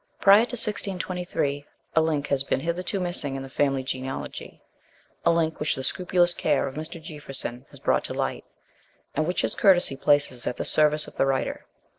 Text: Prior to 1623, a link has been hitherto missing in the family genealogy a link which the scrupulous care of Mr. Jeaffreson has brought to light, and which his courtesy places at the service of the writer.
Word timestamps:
Prior 0.19 0.45
to 0.45 0.55
1623, 0.57 1.63
a 1.95 2.01
link 2.01 2.25
has 2.25 2.43
been 2.43 2.61
hitherto 2.61 2.99
missing 2.99 3.35
in 3.35 3.43
the 3.43 3.49
family 3.49 3.83
genealogy 3.83 4.59
a 5.23 5.31
link 5.31 5.59
which 5.59 5.75
the 5.75 5.83
scrupulous 5.83 6.33
care 6.33 6.65
of 6.67 6.73
Mr. 6.73 6.99
Jeaffreson 6.99 7.67
has 7.69 7.79
brought 7.79 8.05
to 8.05 8.13
light, 8.15 8.43
and 9.13 9.27
which 9.27 9.43
his 9.43 9.53
courtesy 9.53 9.95
places 9.95 10.47
at 10.47 10.57
the 10.57 10.65
service 10.65 11.05
of 11.07 11.17
the 11.17 11.25
writer. 11.27 11.67